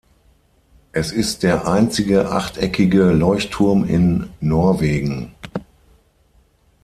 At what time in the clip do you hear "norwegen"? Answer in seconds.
4.39-5.35